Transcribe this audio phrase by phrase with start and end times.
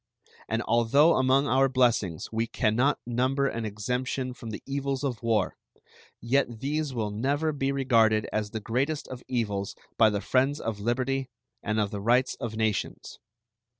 [0.49, 5.21] And although among our blessings we can not number an exemption from the evils of
[5.21, 5.57] war,
[6.19, 10.79] yet these will never be regarded as the greatest of evils by the friends of
[10.79, 11.29] liberty
[11.61, 13.19] and of the rights of nations.